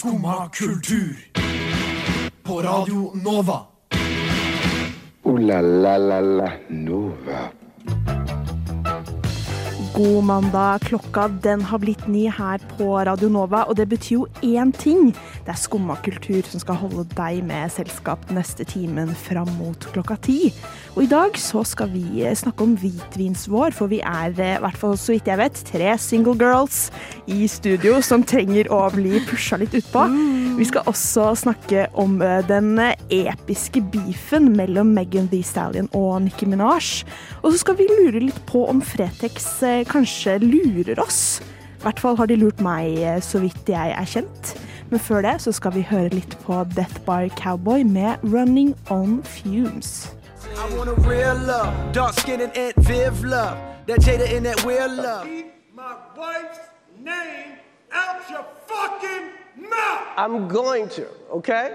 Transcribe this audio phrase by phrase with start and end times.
[0.00, 1.16] Skumma kultur.
[2.42, 3.60] På Radio Nova.
[5.22, 7.50] O-la-la-la-la Nova.
[9.94, 10.78] God mandag.
[10.78, 15.12] Klokka den har blitt ni her på Radio Nova, og det betyr jo én ting.
[15.44, 19.84] Det er Skumma kultur som skal holde deg med selskap den neste timen fram mot
[19.92, 20.38] klokka ti.
[20.96, 24.76] Og i dag så skal vi snakke om hvitvinsvår, for vi er, eh, i hvert
[24.76, 26.90] fall så vidt jeg vet, tre single girls
[27.26, 30.08] i studio som trenger å bli pusha litt utpå.
[30.58, 32.74] Vi skal også snakke om eh, den
[33.08, 37.06] episke beefen mellom Megan Thee Stallion og Nicki Minaj.
[37.40, 41.40] Og så skal vi lure litt på om Fretex eh, kanskje lurer oss.
[41.80, 44.54] I hvert fall har de lurt meg, eh, så vidt jeg er kjent.
[44.90, 49.22] Men før det så skal vi høre litt på Death by Cowboy med 'Running On
[49.22, 50.19] Fumes'.
[50.58, 54.64] I want a real love, dark skin and Aunt Viv love, that Jada in that
[54.64, 55.24] weird love.
[55.26, 56.58] Keep my wife's
[56.98, 57.56] name
[57.92, 59.30] out your fucking
[59.70, 60.02] mouth!
[60.16, 61.70] I'm going to, okay?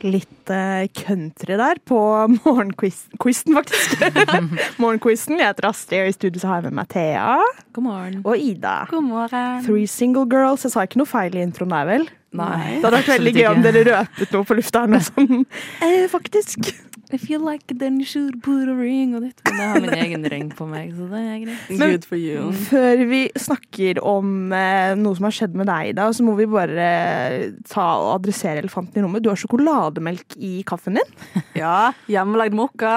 [0.00, 1.98] Litt eh, country der på
[2.44, 3.98] morgenquizen, faktisk.
[4.82, 5.38] Morgenquizen.
[5.40, 7.32] Jeg heter Astrid, og i studio så har jeg med meg Thea
[7.74, 8.20] God morgen.
[8.24, 8.76] og Ida.
[8.92, 9.64] God morgen.
[9.66, 10.62] Three single girls.
[10.68, 12.06] Jeg sa ikke noe feil i introen der, vel?
[12.38, 12.76] Nei.
[12.76, 15.42] Det hadde vært veldig gøy om dere røpet noe på lufta her nå sånn.
[15.82, 16.70] Eh, faktisk.
[17.10, 19.40] If you like it, then you should put a ring on it.
[19.48, 21.70] Men jeg har min egen ring på meg, så det er greit.
[21.70, 22.50] Men- Good for you.
[22.68, 26.44] Før vi snakker om eh, noe som har skjedd med deg, da, så må vi
[26.52, 29.24] bare eh, ta og adressere elefanten i rommet.
[29.24, 31.16] Du har sjokolademelk i kaffen din.
[31.58, 32.92] Ja, hjemmelagd mokka.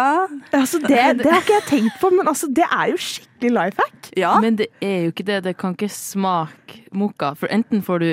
[0.54, 3.82] Altså, det, det har ikke jeg tenkt på, men altså, det er jo skikkelig life
[3.82, 4.12] hack.
[4.20, 4.36] Ja.
[4.44, 5.40] Men det er jo ikke det.
[5.48, 7.32] Det kan ikke smake mokka.
[7.40, 8.10] For enten får du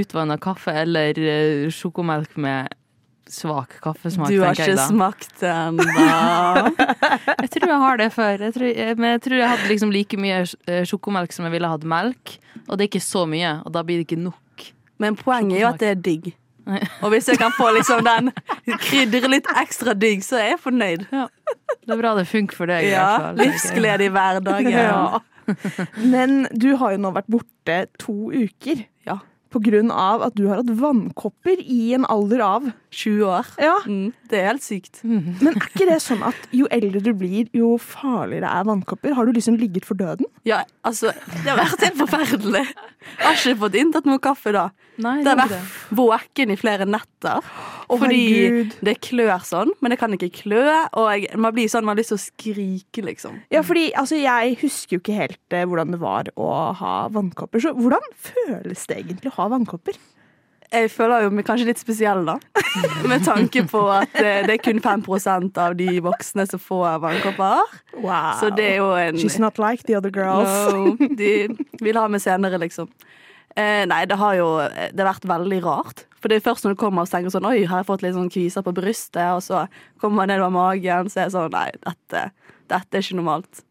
[0.00, 2.72] utvanna kaffe eller eh, sjokomelk med
[3.30, 4.28] svak kaffesmak.
[4.32, 6.68] Du har ikke smakt den, da.
[7.38, 8.46] Jeg tror jeg har det før.
[8.48, 11.70] Jeg tror, men jeg tror jeg hadde liksom like mye eh, sjokomelk som jeg ville
[11.70, 12.36] hatt melk.
[12.68, 14.68] Og det er ikke så mye, og da blir det ikke nok.
[15.02, 16.32] Men poenget er jo at det er digg.
[17.02, 18.28] Og hvis jeg kan få liksom den
[18.84, 21.08] krydre litt ekstra digg, så er jeg fornøyd.
[21.10, 22.86] Det er bra det funker for deg.
[22.86, 23.32] i Ja.
[23.34, 24.70] Livsglede i hverdagen.
[24.70, 25.18] Ja.
[26.14, 28.84] Men du har jo nå vært borte to uker.
[29.92, 33.46] Av at du har hatt vannkopper i en alder av 20 år.
[33.58, 35.00] Ja, Mm, det er helt sykt.
[35.04, 39.14] Men er ikke det sånn at jo eldre du blir, jo farligere er vannkopper?
[39.16, 40.26] Har du liksom ligget for døden?
[40.44, 41.12] Ja, altså,
[41.42, 42.66] det har vært helt forferdelig.
[43.18, 44.68] Jeg har ikke fått inntatt noe kaffe da.
[45.02, 47.40] Nei, Det har det vært våken i flere netter.
[47.88, 48.74] Oh, fordi herregud.
[48.84, 50.62] det klør sånn, men det kan ikke klø.
[51.00, 53.40] Og jeg, man blir sånn, man har lyst til å skrike, liksom.
[53.50, 57.60] Ja, fordi altså, jeg husker jo ikke helt eh, hvordan det var å ha vannkopper.
[57.64, 59.98] Så hvordan føles det egentlig å ha vannkopper?
[60.72, 62.38] Jeg føler jo meg kanskje litt spesiell, da.
[63.10, 67.74] Med tanke på at eh, det er kun 5% av de voksne som får vannkopper.
[67.98, 68.30] Wow.
[68.40, 70.48] Så det er jo en She's not like the other girls.
[70.72, 71.50] No, de
[71.84, 72.88] vil ha meg senere, liksom.
[73.52, 76.06] Eh, nei, det har jo det har vært veldig rart.
[76.22, 78.16] For det er først når du kommer og tenker sånn Oi, har jeg fått litt
[78.16, 79.26] sånn kviser på brystet?
[79.36, 79.66] Og så
[80.00, 82.26] kommer man nedover magen, så er jeg sånn Nei, dette,
[82.72, 83.64] dette er ikke normalt.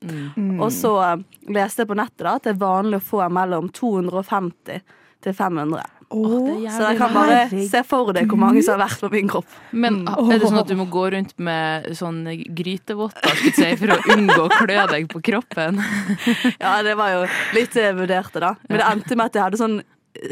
[0.59, 3.73] Og så eh, leste jeg på nettet da at det er vanlig å få mellom
[3.73, 5.81] 250 til 500.
[6.11, 7.69] Oh, Så jeg kan bare herregud.
[7.71, 9.53] se for deg hvor mange som har vært på min kropp.
[9.71, 12.25] Men er det sånn at du må gå rundt med sånn
[12.57, 15.79] grytevotter si, for å unngå å klø deg på kroppen?
[16.63, 17.21] Ja, det var jo
[17.55, 18.55] litt det jeg vurderte, da.
[18.67, 19.79] Men det endte med at jeg hadde sånn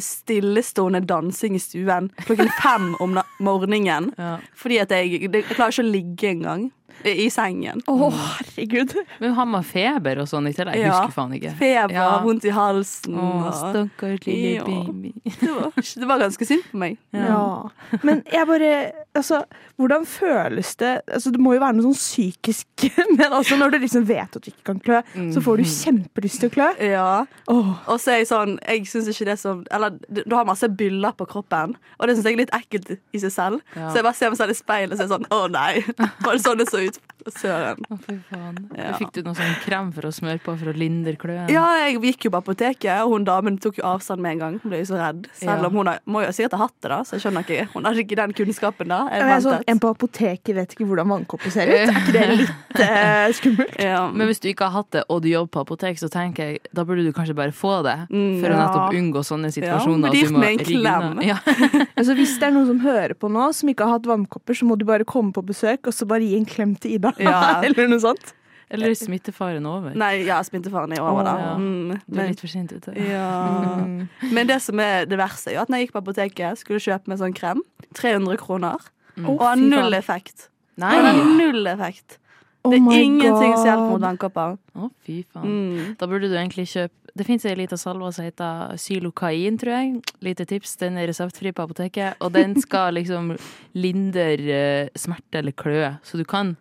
[0.04, 4.12] stillestående dansing i stuen klokken fem om morgenen.
[4.20, 4.34] Ja.
[4.60, 6.68] Fordi at jeg, jeg klarer ikke å ligge engang
[7.06, 7.82] i, sengen.
[7.88, 8.96] Å, herregud.
[9.20, 10.80] Men har man feber og sånn i tillegg?
[10.82, 10.92] Ja.
[10.98, 11.54] husker faen ikke.
[11.60, 12.08] Feber, Ja.
[12.24, 13.18] vondt i halsen.
[13.20, 14.64] Oh, stakkars lille Ja.
[14.66, 15.14] baby.
[15.40, 16.98] det, var, det var ganske synd på meg.
[17.14, 17.70] Ja.
[18.04, 18.72] Men jeg bare
[19.20, 19.42] Altså,
[19.80, 22.86] hvordan føles det Altså, det må jo være noe sånn psykisk
[23.18, 25.00] Men altså, når du liksom vet at du ikke kan klø,
[25.34, 26.68] så får du kjempelyst til å klø.
[26.86, 27.08] Ja.
[27.52, 27.72] Åh.
[27.90, 31.16] Og så er jeg sånn Jeg syns ikke det som Eller du har masse byller
[31.18, 33.62] på kroppen, og det syns jeg er litt ekkelt i seg selv.
[33.76, 33.90] Ja.
[33.90, 35.84] Så jeg bare ser meg selv i speilet og så er sånn Å nei.
[36.26, 36.89] Var det sånn det så ut?
[37.36, 37.82] Søren.
[37.92, 38.56] Å, fy faen.
[38.78, 38.94] Ja.
[38.98, 41.50] Fikk du noe sånn krem for å smøre på for å lindre kløen?
[41.52, 44.56] Ja, jeg gikk jo på apoteket, og hun damen tok jo avstand med en gang.
[44.64, 45.28] Hun ble jo så redd.
[45.38, 45.68] Selv Ja.
[45.68, 47.00] om hun har, må jo sikkert ha hatt det, da.
[47.04, 49.02] Så jeg skjønner ikke Hun har ikke den kunnskapen da.
[49.12, 51.76] Jeg Jeg sånn, en på apoteket vet ikke hvordan vannkopper ser ut.
[51.90, 53.76] Er ikke det litt eh, skummelt?
[53.84, 54.02] Ja.
[54.12, 56.60] Men hvis du ikke har hatt det, og du jobber på apotek, så tenker jeg
[56.74, 57.98] da burde du kanskje bare få det.
[58.10, 60.08] Mm, for å nettopp unngå sånne situasjoner.
[60.08, 61.22] Ja, hun du gift med en klem.
[61.28, 61.38] Ja.
[62.00, 64.64] Altså, hvis det er noen som hører på nå, som ikke har hatt vannkopper, så
[64.70, 67.14] må du bare komme på besøk og så bare gi en klem til Ida.
[67.22, 67.40] Ja.
[67.66, 68.36] Eller noe sånt.
[68.70, 69.96] Eller smittefaren over.
[69.98, 71.32] Nei, ja, smittefaren er over, da.
[71.34, 71.54] Å, ja.
[71.58, 72.94] Mm, Du er litt for sint ute.
[73.02, 73.82] ja.
[74.36, 76.84] men det som er det verste, er jo at når jeg gikk på apoteket, skulle
[76.84, 77.64] kjøpe meg sånn krem.
[77.98, 78.86] 300 kroner.
[79.18, 79.26] Mm.
[79.34, 80.52] Og har null effekt.
[80.80, 80.94] Nei!
[81.40, 82.20] Null effekt.
[82.62, 84.56] Oh Det er oh ingenting som hjelper mot vannkopper.
[84.78, 85.50] Å, fy faen.
[85.50, 85.92] Mm.
[85.98, 89.96] Da burde du egentlig kjøpe Det fins ei lita salve som heter Xylokain, tror jeg.
[90.24, 90.76] Lite tips.
[90.80, 92.20] Den er reseptfri på apoteket.
[92.24, 93.34] Og den skal liksom
[93.76, 95.96] lindre eh, smerte eller kløe.
[96.06, 96.54] Så du kan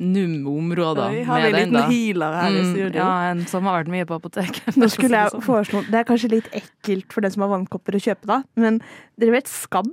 [0.00, 1.82] numme områder Oi, har vi har en den, liten da.
[1.90, 3.00] healer her i Mm, studio?
[3.00, 4.76] ja, en som har vært mye på apoteket.
[4.80, 5.42] Nå skulle jeg Sånn.
[5.44, 8.80] foreslå Det er kanskje litt ekkelt for den som har vannkopper å kjøpe, da, men
[9.20, 9.92] dere vet skabb?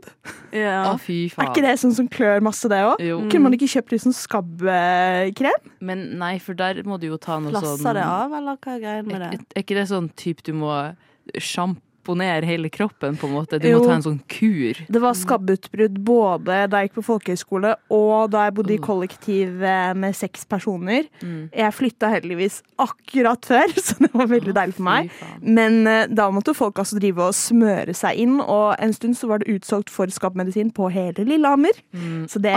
[0.56, 0.94] Ja.
[0.94, 2.98] Å, fy Er ikke det sånn som klør masse, det òg?
[3.30, 5.68] Kunne man ikke kjøpt litt sånn skabbkrem?
[5.82, 8.76] Men nei, for der må du jo ta noe sånn Plasser det av, eller hva
[8.76, 9.42] er greia med det?
[9.56, 10.72] er ikke det sånn typ du må
[12.08, 13.60] sjamponere hele kroppen, på en måte?
[13.60, 13.80] Du Jo.
[13.80, 14.74] må ta en sånn kur.
[14.90, 18.84] Det var skabbutbrudd både da jeg gikk på folkehøyskole og da jeg bodde i Mm.
[18.86, 21.06] kollektiv eh, med seks personer.
[21.22, 21.50] Mm.
[21.54, 25.12] Jeg flytta heldigvis akkurat før, så det var veldig deilig for meg.
[25.42, 29.28] Men eh, da måtte folk altså drive og smøre seg inn, og en stund så
[29.28, 31.74] var det utsolgt for skabbmedisin på hele Lillehammer.
[31.94, 32.28] Mm.
[32.30, 32.54] Så det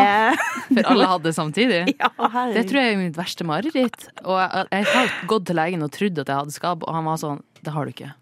[0.70, 1.94] For alle hadde det samtidig?
[2.00, 2.08] Ja.
[2.54, 4.06] Det tror jeg er mitt verste mareritt.
[4.24, 4.38] Og
[4.70, 7.40] jeg har gått til legen og trodd at jeg hadde skabb, og han var sånn
[7.62, 8.12] Det har du ikke.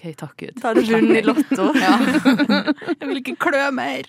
[0.00, 0.54] OK, takk Gud.
[0.56, 1.64] Du vunnet i Lotto.
[1.80, 1.96] Ja.
[3.00, 4.06] Jeg vil ikke klø mer.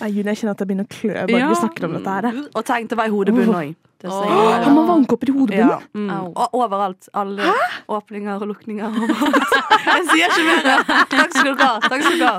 [0.00, 1.48] Nei, Julie, jeg kjenner at jeg begynner å klø bare Ja.
[1.50, 2.28] vi snakker om dette her.
[2.56, 3.74] Og tenk, det var i hodebunnen òg.
[4.06, 4.28] Oh.
[4.30, 5.72] Han har vannkopper i hodebunnen.
[5.74, 5.78] Ja.
[5.92, 6.10] Mm.
[6.14, 6.28] Au.
[6.30, 7.08] Og overalt.
[7.18, 7.52] Alle
[7.90, 8.98] åpninger og lukninger.
[9.88, 10.84] Jeg sier ikke mer.
[11.12, 11.72] Takk skal du ha.
[11.84, 12.36] Takk skal du ha.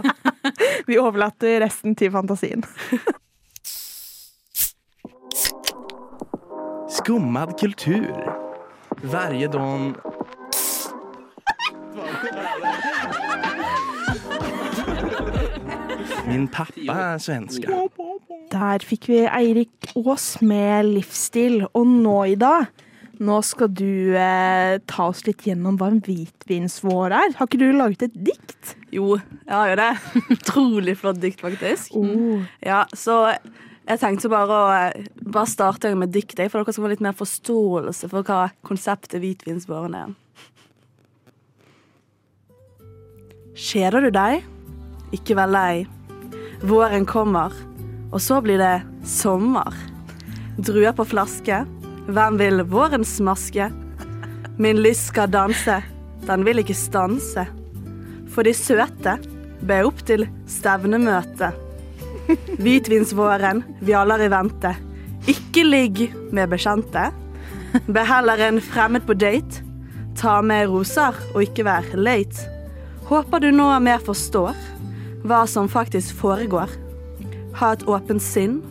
[0.87, 2.63] Vi overlater resten til fantasien.
[6.99, 8.15] Skummad kultur.
[9.03, 10.08] Varje dag...
[16.29, 17.79] Min pappa er svenske.
[18.53, 21.63] Der fikk vi Eirik Aas med livsstil.
[21.73, 22.67] Og nå, Ida,
[23.19, 27.33] nå skal du eh, ta oss litt gjennom hva en hvitvinsvår er.
[27.39, 28.75] Har ikke du laget et dikt?
[28.93, 29.89] Jo, jeg har jo det.
[30.37, 31.97] Utrolig flott dikt, faktisk.
[31.97, 32.45] Oh.
[32.61, 33.25] Ja, så
[33.89, 37.17] jeg tenkte bare å eh, bare starte med diktet, for dere skal få litt mer
[37.17, 40.17] forståelse for hva konseptet hvitvinsvåren er.
[43.59, 44.45] Kjeder du deg?
[45.17, 45.98] Ikke vær lei.
[46.61, 47.53] Våren kommer,
[48.11, 49.71] og så blir det sommer.
[50.59, 51.61] Druer på flaske,
[52.09, 53.69] hvem vil våren smaske?
[54.59, 55.77] Min lyst skal danse,
[56.27, 57.45] den vil ikke stanse.
[58.27, 59.15] For de søte
[59.63, 61.53] be opp til stevnemøte.
[62.59, 64.73] Hvitvinsvåren, vi alle er i vente.
[65.31, 66.01] Ikke ligg
[66.35, 67.05] med bekjente.
[67.87, 69.63] Be heller en fremmed på date.
[70.19, 72.51] Ta med roser, og ikke vær late.
[73.07, 74.59] Håper du nå mer forstår
[75.23, 76.69] hva som faktisk foregår.
[77.59, 78.61] Ha et åpent sinn,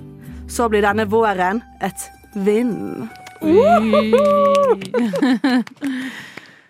[0.49, 3.09] så blir denne våren et vind.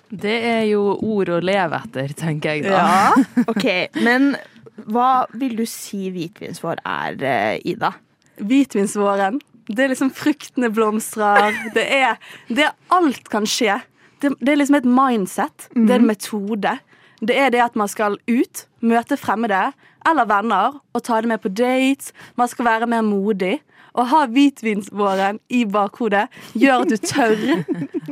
[0.08, 2.80] Det er jo ord å leve etter, tenker jeg da.
[2.80, 3.12] Ja.
[3.52, 4.40] OK, men
[4.88, 7.92] hva vil du si hvitvinsvår er, eh, Ida?
[8.40, 9.36] Hvitvinsvåren,
[9.68, 11.52] det er liksom fruktene blomstrer.
[11.74, 12.16] Det er,
[12.48, 13.76] det er alt kan skje.
[14.22, 15.68] Det, det er liksom et mindset.
[15.74, 16.78] Det er en metode.
[17.20, 19.72] Det er det at man skal ut, møte fremmede
[20.06, 22.12] eller venner og ta det med på dates.
[22.38, 23.58] Man skal være mer modig.
[23.96, 26.26] Å ha hvitvinsvåren i bakhodet
[26.58, 27.44] gjør at du tør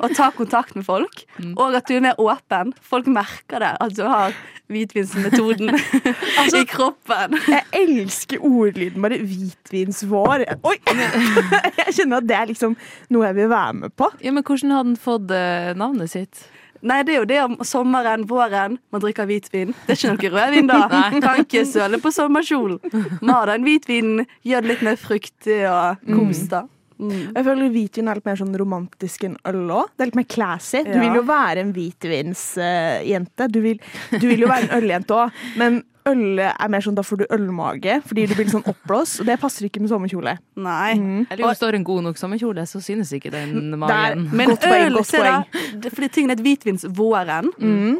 [0.02, 1.24] å ta kontakt med folk,
[1.54, 2.72] og at du er mer åpen.
[2.82, 4.36] Folk merker det, at du har
[4.72, 7.38] hvitvinsmetoden i kroppen.
[7.46, 10.46] Jeg elsker ordlyden bare hvitvinsvår.
[10.66, 10.76] Oi!
[10.86, 12.76] Jeg kjenner at det er liksom
[13.14, 14.10] noe jeg vil være med på.
[14.24, 16.46] Ja, men hvordan har den fått eh, navnet sitt?
[16.86, 19.72] Nei, det er jo det om sommeren, våren, man drikker hvitvin.
[19.86, 20.80] Det er ikke noe rødvin da.
[21.24, 22.78] Kan ikke søle på sommerkjolen.
[23.22, 26.62] Man har den hvitvinen, gjør det litt mer fruktig og kos da.
[26.98, 27.34] Mm.
[27.36, 29.90] Jeg føler Hvitvin er litt mer sånn romantisk enn øl òg.
[29.96, 30.80] Det er litt mer classy.
[30.86, 31.00] Du Ja.
[31.02, 33.48] vil jo være en hvitvinsjente.
[33.52, 33.80] du, vil,
[34.20, 35.30] du vil jo være en øljente òg,
[35.60, 39.26] men øl er mer sånn da får du ølmage fordi du blir sånn oppblåst, og
[39.26, 40.36] det passer ikke med sommerkjole.
[40.56, 40.92] Nei.
[41.30, 44.28] Eller hvis det har en god nok sommerkjole, så synes ikke den magen.
[44.32, 47.50] Men Godt poeng, øl, godt se da, fordi tingen er hvitvinsvåren,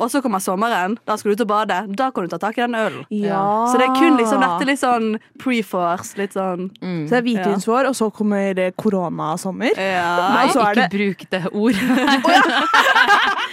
[0.01, 2.59] og så kommer sommeren, da skal du ut og bade, da kan du ta tak
[2.59, 3.05] i den ølen.
[3.11, 3.43] Ja.
[3.73, 5.11] Så det er kun liksom dette litt sånn
[5.43, 9.73] pre-force, litt sånn Så det er hvitvinsvår, og så kommer det koronasommer.
[9.77, 10.13] Ja.
[10.37, 11.83] Nei, så ikke det- bruk det ordet.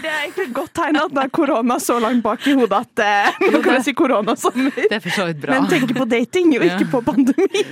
[0.00, 3.02] Er egentlig et godt tegn at det er korona så langt bak i hodet at
[3.04, 4.70] eh, nå kan jeg si koronasommer.
[4.76, 5.56] Det er for så vidt bra.
[5.58, 7.64] Men tenker på dating, og ikke på pandemi.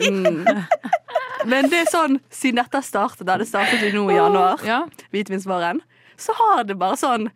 [1.49, 4.85] Men det er sånn, siden dette startet, da det startet jo nå i januar, Ja.
[5.15, 5.81] hvitvinsvaren,
[6.21, 7.27] så har det bare sånn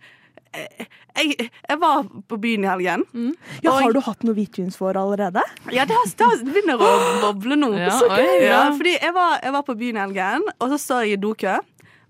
[0.55, 3.03] eh, jeg, jeg var på byen i helgen.
[3.65, 5.43] Ja, har du hatt noe hvitvinsvår allerede?
[5.73, 6.91] Ja, det, har, det, har, det begynner å
[7.25, 7.71] boble nå.
[7.81, 8.45] Ja, så gøy!
[8.45, 8.51] ja.
[8.51, 11.23] Ja, fordi jeg var, jeg var på byen i helgen, og så står jeg i
[11.25, 11.57] dokø.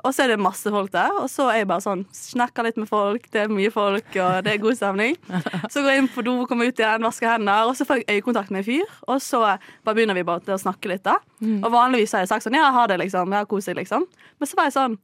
[0.06, 2.78] Og så er det masse folk der, og så er jeg bare sånn snakker litt
[2.78, 3.26] med folk.
[3.32, 5.16] Det er mye folk, og det er god stemning.
[5.72, 8.20] Så går jeg inn på do, kommer ut igjen, vasker hender, og så får jeg
[8.20, 8.94] øyekontakt med en fyr.
[9.10, 11.18] Og så bare begynner vi bare å snakke litt, da.
[11.42, 13.34] Og vanligvis har jeg sagt sånn ja, ha det, liksom.
[13.34, 14.06] Ja, kos deg, liksom.
[14.38, 14.96] Men så var jeg sånn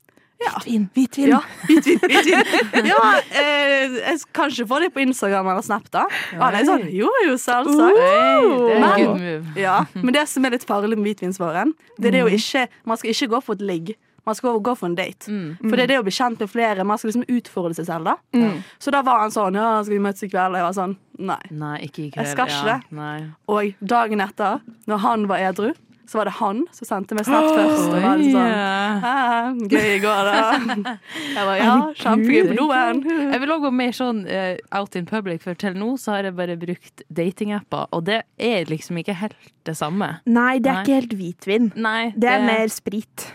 [0.42, 0.52] ja.
[0.58, 1.28] Hvitvin, hvitvin.
[1.28, 1.98] Ja, hvitvin.
[2.10, 2.86] hvitvin.
[2.90, 6.06] ja eh, jeg kan ikke få det på Instagram eller Snap, da.
[6.36, 8.00] Og han er sånn Jo, jo, selvsagt.
[8.02, 9.52] Hey, det er Men-.
[9.58, 12.98] Ja, men det som er litt farlig med hvitvinsvaren, det er det å ikke Man
[12.98, 13.94] skal ikke gå for et ligg.
[14.26, 15.26] Man skal gå for en date.
[15.58, 16.84] For det er det å bli kjent med flere.
[16.86, 18.10] Man skal liksom utfordre seg selv.
[18.10, 20.54] da Så da var han sånn Ja, skal vi møtes i kveld?
[20.54, 21.40] Og jeg var sånn Nei.
[21.50, 22.26] Nei, ikke i kveld.
[22.26, 22.76] Jeg skal ikke ja.
[22.78, 22.96] det.
[22.96, 23.16] Nei.
[23.52, 25.72] Og dagen etter, når han var edru,
[26.12, 27.86] så var det han som sendte meg snap først.
[27.88, 30.90] Og var det sånn Gøy i går, da.
[31.38, 33.00] Jeg var ja, kjempegøy på doen.
[33.32, 36.28] Jeg vil også gå mer sånn eh, out in public, for til nå så har
[36.28, 40.18] jeg bare brukt datingapper, og det er liksom ikke helt det samme.
[40.28, 40.84] Nei, det er Nei.
[40.84, 41.70] ikke helt hvitvin.
[41.80, 43.28] Nei, Det er mer sprit.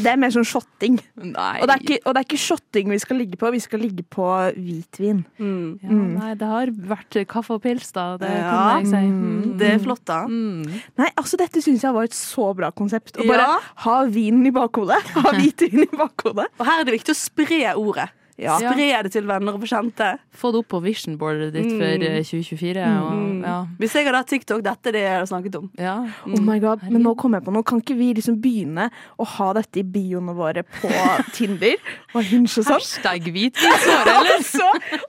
[0.01, 0.99] det er mer sånn shotting.
[1.17, 1.55] Nei.
[1.61, 3.81] Og det, er ikke, og det er ikke shotting vi skal ligge på, vi skal
[3.83, 5.23] ligge på hvitvin.
[5.41, 5.79] Mm.
[5.81, 8.17] ja, nei, det har vært kaffe og pils, da.
[8.21, 8.51] Det Ja.
[8.51, 9.01] kan jeg si.
[9.09, 9.57] Mm.
[9.57, 10.19] Det er flott, da.
[10.27, 13.17] Nei, altså Dette syns jeg var et så bra konsept.
[13.17, 13.59] Å bare Ja.
[13.87, 15.01] ha vinen i bakhodet.
[15.21, 16.47] Ha hvitvin i bakhodet.
[16.59, 18.09] Og her er det viktig å spre ordet.
[18.39, 18.55] Ja.
[18.61, 20.07] Spre det til venner og bekjente.
[20.37, 22.85] Få det opp på visionboardet ditt for eh, 2024.
[23.01, 23.57] Og, ja.
[23.81, 25.67] Hvis jeg hadde hatt TikTok, dette er det jeg hadde snakket om.
[25.81, 25.97] Ja.
[26.29, 27.65] Oh my god, Men nå kom jeg på noe.
[27.67, 28.87] Kan ikke vi liksom begynne
[29.21, 30.89] å ha dette i bioene våre på
[31.35, 31.77] Tinder
[32.15, 32.79] og Hinge og sånn?
[32.79, 34.39] Hashtag hvitvinsår, eller?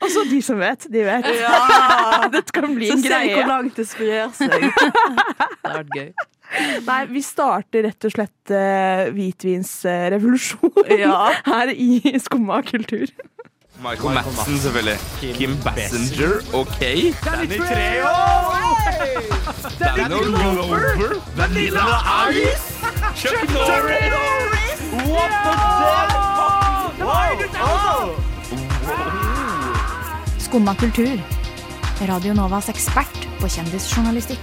[0.02, 1.30] Og så, de som vet, de vet.
[2.36, 3.32] Dette kan bli Så en greie.
[3.32, 4.68] Så se hvor langt det sprer seg.
[5.62, 6.12] Det hadde vært gøy.
[6.84, 11.30] Nei, vi starter rett og slett uh, hvitvinsrevolusjon Ja.
[11.46, 13.08] her i Skumma kultur.
[13.80, 14.98] Michael Madsen, selvfølgelig.
[15.20, 16.80] Kim Bassinger, OK.
[17.24, 18.08] Danny Treo!
[19.78, 21.20] Danny Glover.
[21.36, 21.86] Vanilla
[22.30, 22.66] Ice.
[23.16, 24.80] Chuck Norris.
[24.92, 26.92] What the fuck?
[27.08, 27.28] Why
[30.38, 31.18] Skumma kultur.
[32.08, 34.38] Radio Novas ekspert på kjendisjournalistikk.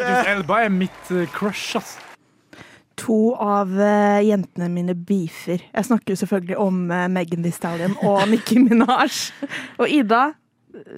[0.00, 1.96] Idris Elba er mitt eh, crush, ass.
[3.06, 5.62] To av eh, jentene mine beefer.
[5.70, 9.20] Jeg snakker jo selvfølgelig om uh, Megan Thee Stallion og Nicki Minaj.
[9.78, 10.24] Og Ida,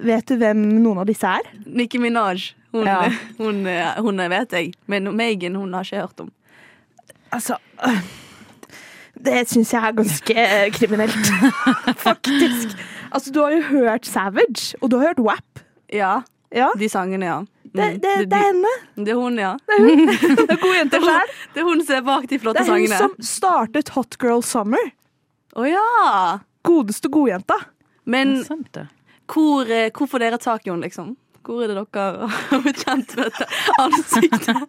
[0.03, 1.51] vet du hvem noen av disse er?
[1.67, 2.49] Nicki Minaj.
[2.73, 3.03] Hun, Ja.
[3.39, 4.73] hun, eh, hun vet jeg.
[4.89, 6.31] Men Megan hun har ikke hørt om.
[7.33, 8.01] Altså øh,
[9.25, 11.31] Det syns jeg er ganske eh, kriminelt.
[12.07, 12.73] Faktisk.
[13.11, 15.63] Altså, du har jo hørt Savage, og du har hørt WAP.
[15.93, 17.39] Ja, Ja, de sangene, ja.
[17.73, 17.99] Det, Mm.
[18.01, 18.73] det, det er henne.
[19.05, 19.51] det er hun, ja.
[19.67, 20.05] Det er hun.
[20.39, 20.99] Det er god jente.
[21.53, 22.87] Det er hun som er bak de flotte sangene.
[22.89, 23.21] Det er hun sangene.
[23.21, 24.91] som startet Hot Girl Summer.
[25.59, 26.39] Å ja!
[26.65, 27.55] Godeste godjenta.
[28.09, 28.77] Men sant,
[29.29, 31.15] hvor, eh, hvor får dere tak i henne, liksom?
[31.49, 33.45] Hvor er det dere har blitt kjent med dette
[33.81, 34.59] ansiktet?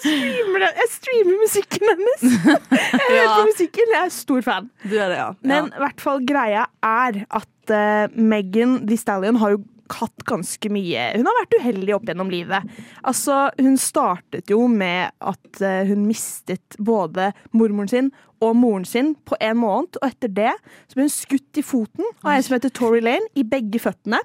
[0.00, 0.70] streamer det.
[0.80, 2.24] Jeg streamer musikken hennes.
[2.46, 4.70] Jeg hører på musikken, jeg er stor fan.
[4.86, 5.28] Du er det, ja.
[5.46, 9.60] Men i hvert fall greia er at uh, Megan Thee Stallion har jo
[9.94, 12.76] hatt ganske mye Hun har vært uheldig opp gjennom livet.
[13.06, 18.10] Altså, hun startet jo med at eh, hun mistet både mormoren sin
[18.44, 20.52] og moren sin på en måned, og etter det
[20.86, 24.20] så ble hun skutt i foten av en som heter Tory Lane, i begge føttene.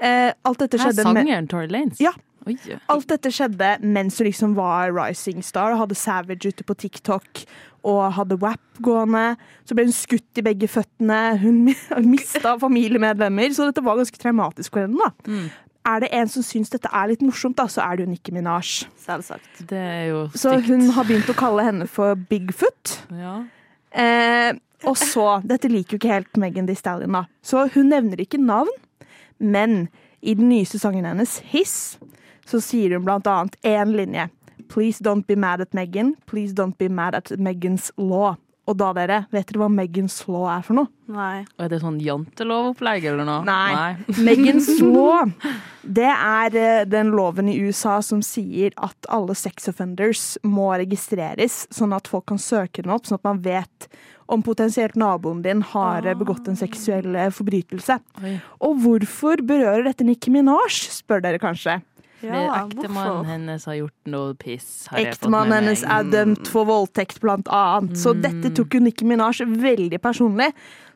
[0.00, 2.00] Eh, alt dette skjedde med sangeren Tory Lanes.
[2.02, 2.14] Ja.
[2.48, 2.56] Oi.
[2.92, 7.42] Alt dette skjedde mens hun liksom var rising star og hadde Savage ute på TikTok
[7.88, 9.34] og hadde WAP gående.
[9.64, 11.20] Så ble hun skutt i begge føttene.
[11.40, 11.62] Hun
[12.12, 15.00] mista familiemedlemmer, så dette var ganske traumatisk for henne.
[15.00, 15.12] da.
[15.30, 15.50] Mm.
[15.90, 18.34] Er det en som syns dette er litt morsomt, da, så er det jo Nicki
[18.36, 18.82] Minaj.
[19.00, 19.62] Selvsagt.
[19.70, 22.98] Det er jo Så hun har begynt å kalle henne for Bigfoot.
[23.16, 23.38] Ja.
[23.90, 24.52] Eh,
[24.86, 27.24] og så Dette liker jo ikke helt Megan Thee Stallion, da.
[27.42, 28.70] Så hun nevner ikke navn,
[29.40, 29.88] men
[30.20, 31.96] i den nyeste sangen hennes, Hiss,
[32.48, 34.28] så sier hun blant annet én linje.
[34.70, 36.14] Please don't be mad at Megan.
[36.26, 38.36] Please don't be mad at Megans law.
[38.70, 40.90] Og da, dere, vet dere hva Megans law er for noe?
[41.10, 41.42] Nei.
[41.56, 43.42] Og er det sånn jantelovopplegg eller noe?
[43.48, 43.96] Nei.
[44.28, 45.26] Megans law,
[45.82, 51.64] det er eh, den loven i USA som sier at alle sex offenders må registreres,
[51.74, 53.90] sånn at folk kan søke dem opp, sånn at man vet
[54.30, 56.14] om potensielt naboen din har ah.
[56.14, 57.98] begått en seksuell eh, forbrytelse.
[58.22, 58.38] Oi.
[58.62, 61.80] Og hvorfor berører dette Nikki Minaj, spør dere kanskje.
[62.20, 64.68] Fordi ektemannen hennes har gjort noe piss.
[64.96, 67.96] Ektemannen hennes er dømt for voldtekt, blant annet.
[68.00, 70.50] Så dette tok jo Nikki Minaj veldig personlig.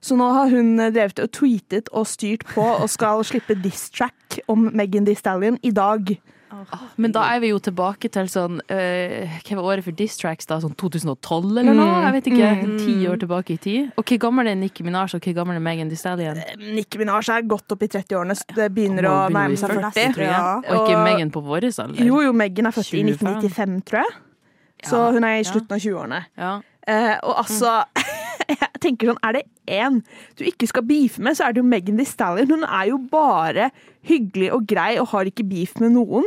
[0.05, 4.69] Så nå har hun drevet og tweetet og styrt på og skal slippe diss-track om
[4.77, 6.13] Megan Thee Stallion i dag.
[7.01, 10.49] Men da er vi jo tilbake til sånn uh, Hva var året for Distracks?
[10.51, 10.59] da?
[10.63, 12.01] Sånn 2012 eller noe?
[12.07, 12.51] Jeg vet ikke.
[12.83, 13.93] Ti år tilbake i tid.
[14.01, 16.43] Og hvor gammel er Nicki Minaj, og hvor gammel er Megan Thee Stallion?
[16.61, 18.37] Nicki Minaj er godt opp i 30-årene.
[18.55, 20.15] Det begynner å nærme seg 40, 40.
[20.19, 20.61] tror jeg.
[20.69, 22.05] Og ikke Megan på vår alder?
[22.05, 24.15] Jo, jo, Megan er født i 1995, tror jeg.
[24.85, 25.49] Så Ja, hun er i ja.
[25.49, 26.21] slutten av 20-årene.
[26.37, 26.53] Ja.
[26.87, 27.83] Eh, og altså
[28.45, 30.03] Jeg tenker sånn, Er det én
[30.37, 32.51] du ikke skal beefe med, så er det jo Megan Thee Stallion.
[32.51, 33.71] Hun er jo bare
[34.05, 36.27] hyggelig og grei og har ikke beef med noen.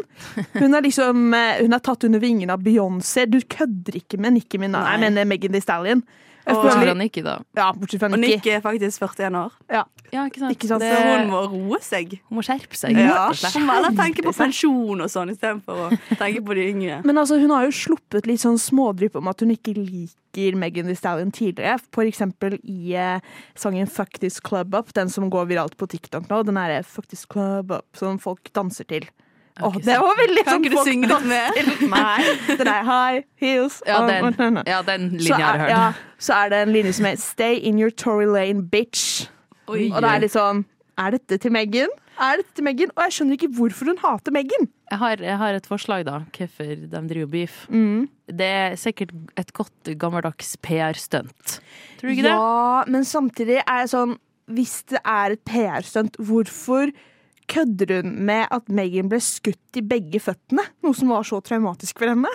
[0.56, 3.28] Hun er liksom eh, Hun er tatt under vingene av Beyoncé.
[3.30, 4.88] Du kødder ikke med Nicki Minaj.
[4.96, 6.02] Jeg mener Megan Thee Stallion.
[6.48, 7.38] Bortsett fra Nikki, da.
[7.58, 8.52] Ja, bortsett fra Og Nikki.
[8.56, 9.56] Er faktisk 41 år.
[9.74, 9.84] Ja.
[10.14, 10.54] Ja, ikke sant?
[10.56, 10.84] Ikke sant?
[10.86, 12.14] Det, Så hun må roe seg.
[12.30, 12.96] hun må skjerpe seg.
[12.96, 13.26] Ja.
[13.34, 17.02] Hun må heller tenke på pensjon og sånn istedenfor å tenke på de yngre.
[17.08, 20.88] Men altså, hun har jo sluppet litt sånn smådrypp om at hun ikke liker Megan
[20.88, 21.82] Thee Stallion tidligere.
[21.92, 23.20] For eksempel i eh,
[23.60, 26.44] sangen Fuck This Club Up, den som går viralt på TikTok nå.
[26.48, 29.10] Den er Fuck This Club Up, som folk danser til.
[29.58, 31.60] Åh, ikke det var veldig Kan sånn ikke du synge litt med?
[31.96, 33.80] Nei, den er high heels.
[33.88, 35.72] Ja, oh, den, oh, ja, den linja har jeg hørt.
[35.74, 39.28] ja, så er det en linje som heter Stay in your Tory lane, bitch.
[39.68, 39.88] Oi.
[39.92, 40.62] Og det er litt sånn
[40.98, 41.92] Er dette til Megan?
[42.18, 42.94] Er dette til Megan?
[42.96, 44.70] Og jeg skjønner ikke hvorfor hun hater Megan.
[44.90, 46.22] Jeg har, jeg har et forslag, da.
[46.34, 47.58] Hvorfor de driver beef.
[47.70, 48.08] Mm.
[48.40, 51.60] Det er sikkert et godt gammeldags PR-stunt.
[52.00, 52.34] Tror du ikke det?
[52.34, 56.94] Ja, men samtidig er jeg sånn Hvis det er et PR-stunt, hvorfor
[57.48, 60.66] kødder hun med at Megan ble skutt i begge føttene?
[60.86, 62.32] Noe som var så traumatisk for henne?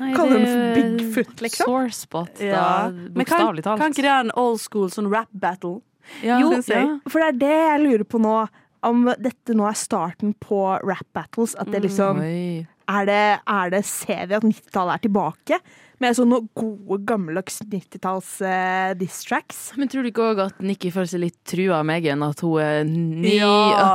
[0.00, 1.70] Nei, Kaller hun for Bigfoot, liksom?
[1.70, 2.46] Sore spot, da.
[2.48, 2.68] Ja.
[3.14, 3.82] Bokstavelig talt.
[3.82, 5.78] kan ikke det være en old school sånn rap battle?
[6.24, 6.84] Ja, jo, ja.
[7.08, 8.36] for det er det jeg lurer på nå.
[8.84, 11.54] Om dette nå er starten på rap battles.
[11.56, 15.60] At det liksom mm, er det, er det, Ser vi at 90-tallet er tilbake?
[16.02, 19.60] Med sånne gode, gammeldags 90-talls uh, diss tracks?
[19.78, 22.22] Men tror du ikke òg at Nikki føler seg litt trua av Megan?
[22.26, 23.52] At hun er ny Ja.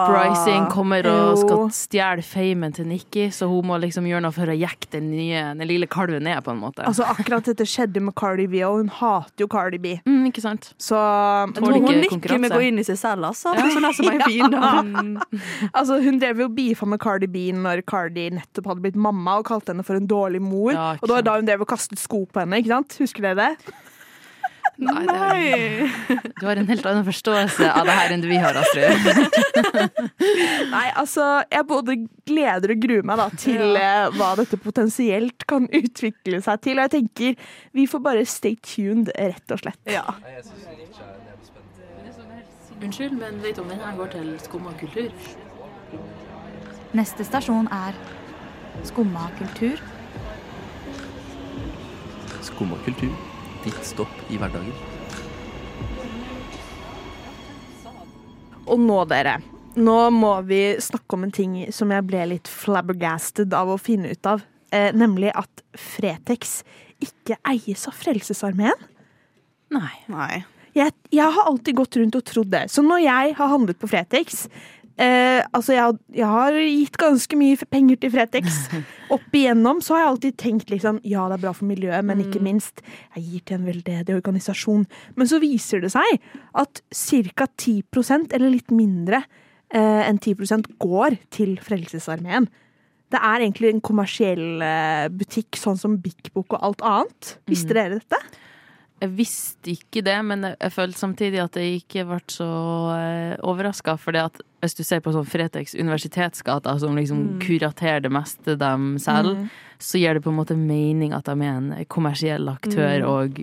[0.08, 1.41] uprising, kommer og Jo.
[1.44, 5.10] skal stjele famen til Nikki, så hun må liksom gjøre noe for å jekke den
[5.12, 6.86] nye, den lille kalven ned, på en måte.
[6.88, 9.98] Altså Akkurat dette skjedde med Cardi B, og hun hater jo Cardi B.
[10.06, 10.72] mm, ikke sant?
[10.79, 13.53] Så Jeg tror hun Nikki med å gå inn i seg selv, altså.
[13.56, 15.25] Er sånn er som en fiende.
[15.74, 19.46] Altså, hun drev jo beefa med Cardi B når Cardi nettopp hadde blitt mamma og
[19.50, 20.72] kalte henne for en dårlig mor.
[20.74, 22.58] Ja, og det var da hun drev og kastet sko på henne.
[22.60, 22.98] ikke sant?
[23.00, 23.74] Husker dere det?
[24.79, 28.55] Nei, det er, du har en helt annen forståelse av det her enn vi har,
[28.55, 29.10] Astrid.
[30.75, 34.08] Nei, altså, Jeg både gleder og gruer meg da til ja.
[34.15, 36.79] hva dette potensielt kan utvikle seg til.
[36.79, 39.81] Og jeg tenker vi får bare stay tuned, rett og slett.
[39.89, 40.05] Ja.
[42.79, 45.12] Unnskyld, men vet du om denne går til Skumma kultur?
[46.96, 48.00] Neste stasjon er
[48.87, 49.83] Skumma kultur.
[52.50, 53.14] Skumma kultur.
[53.64, 54.74] Ditt stopp i hverdagen.
[58.70, 59.40] Og nå, dere.
[59.79, 64.14] Nå må vi snakke om en ting som jeg ble litt flabbergasted av å finne
[64.14, 64.44] ut av.
[64.75, 66.62] Eh, nemlig at Fretex
[67.01, 68.88] ikke eies av Frelsesarmeen.
[69.74, 69.94] Nei.
[70.12, 70.44] Nei.
[70.77, 72.68] Jeg, jeg har alltid gått rundt og trodd det.
[72.70, 74.46] Så når jeg har handlet på Fretex
[75.00, 78.57] eh, Altså, jeg, har- jeg har gitt ganske mye penger til Fretex.
[79.16, 82.22] Opp igjennom så har jeg alltid tenkt liksom Ja, det er bra for miljøet, men
[82.25, 82.83] ikke minst
[83.16, 84.85] jeg gir til en veldedig organisasjon.
[85.16, 86.20] Men så viser det seg
[86.53, 87.48] at ca.
[87.57, 89.24] 10% eller litt mindre
[89.74, 92.50] eh, enn 10% går til Frelsesarmeen.
[93.09, 97.31] Det er egentlig en kommersiell eh, butikk, sånn som Bik Bok og alt annet.
[97.50, 98.20] Visste dere dette?
[99.00, 102.50] Jeg visste ikke det, men jeg- følte samtidig at jeg ikke ble så
[102.92, 103.98] uh, overraska.
[103.98, 109.38] For hvis du ser på sånn Fretex universitetsgater, som liksom kuraterer det meste dem selv,
[109.38, 109.50] mm.
[109.79, 113.40] så gir det på en måte mening at de er en kommersiell aktør og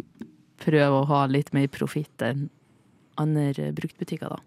[0.59, 2.51] prøver å ha litt mer profitt enn
[3.17, 4.39] andre bruktbutikker, da.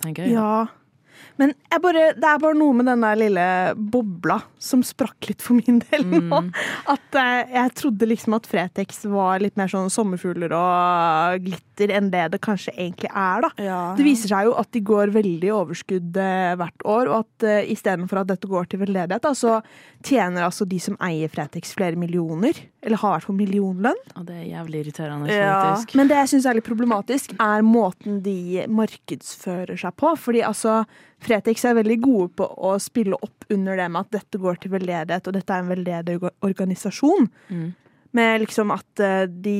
[0.00, 0.38] Tenker jeg.
[0.38, 0.66] Ja.
[1.40, 5.42] Men jeg bare, det er bare noe med den der lille bobla som sprakk litt
[5.44, 6.40] for min del nå.
[6.94, 12.10] At eh, jeg trodde liksom at Fretex var litt mer sånn sommerfugler og glitter enn
[12.12, 13.50] det det kanskje egentlig er, da.
[13.62, 13.80] Ja.
[13.98, 17.46] Det viser seg jo at de går veldig i overskudd eh, hvert år, og at
[17.48, 19.58] uh, istedenfor at dette går til veldedighet, da, så
[20.04, 22.58] tjener altså de som eier Fretex flere millioner.
[22.84, 24.00] Eller har vært på millionlønn.
[24.18, 25.74] Og det er jævlig irriterende, Ja.
[25.96, 30.12] Men det jeg syns er litt problematisk, er måten de markedsfører seg på.
[30.20, 30.82] Fordi altså,
[31.24, 34.74] Fretex er veldig gode på å spille opp under det med at dette går til
[34.76, 37.30] veldedighet, og dette er en veldedig organisasjon.
[37.48, 37.72] Mm.
[38.14, 39.58] Med liksom at eh, de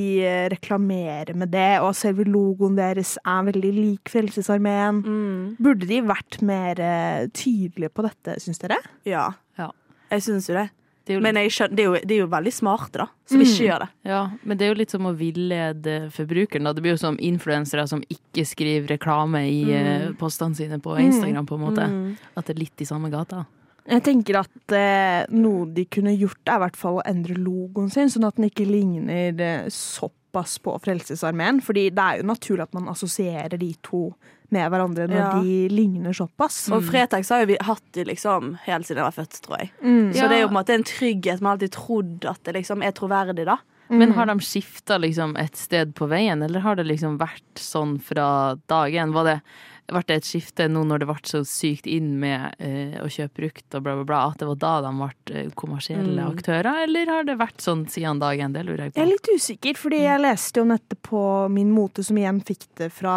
[0.52, 5.00] reklamerer med det, og selve logoen deres er veldig lik Frelsesarmeen.
[5.02, 5.42] Mm.
[5.62, 8.78] Burde de vært mer eh, tydelige på dette, syns dere?
[9.08, 9.32] Ja.
[9.58, 9.72] Ja.
[10.12, 10.68] Jeg syns jo det.
[11.04, 13.42] Det jo Men jeg skjønner, det, er jo, det er jo veldig smarte, da, som
[13.44, 13.88] ikke gjør det.
[14.08, 16.64] Ja, men det er jo litt som å villede forbrukeren.
[16.64, 16.72] Da.
[16.72, 20.14] Det blir jo som influensere som ikke skriver reklame i mm.
[20.20, 21.90] postene sine på Instagram, på en måte.
[22.32, 23.42] At det er litt i samme gata.
[23.86, 27.90] Jeg tenker at eh, noe de kunne gjort, er i hvert fall å endre logoen
[27.92, 31.60] sin, sånn at den ikke ligner eh, såpass på Frelsesarmeen.
[31.64, 34.06] Fordi det er jo naturlig at man assosierer de to
[34.54, 35.42] med hverandre når Ja.
[35.42, 36.70] de ligner såpass.
[36.72, 39.70] Og Fretex har jo vi hatt de liksom helt siden jeg var født, tror jeg.
[39.82, 40.12] Mm.
[40.14, 40.28] Så Ja.
[40.28, 41.40] det er jo på en måte en trygghet.
[41.40, 43.58] Man har alltid trodd at det liksom er troverdig, da.
[43.90, 48.00] Men har de skifta liksom et sted på veien, eller har det liksom vært sånn
[48.00, 49.12] fra dag én?
[49.12, 49.40] Var det
[49.86, 53.36] ble det et skifte nå når det ble så sykt inn med eh, å kjøpe
[53.42, 56.30] brukt og bla, bla, bla, at det var da de ble eh, kommersielle Mm.
[56.38, 58.52] aktører, eller har det vært sånn siden dagen?
[58.56, 59.00] Det lurer jeg på.
[59.00, 62.64] Jeg er litt usikker, fordi jeg leste jo nettet på Min Mote, som igjen fikk
[62.80, 63.14] det fra